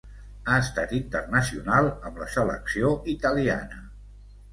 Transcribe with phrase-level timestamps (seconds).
[0.51, 3.83] Ha estat internacional amb la selecció italiana.